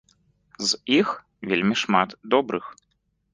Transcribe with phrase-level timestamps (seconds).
[0.69, 1.07] З іх
[1.51, 2.65] вельмі шмат добрых.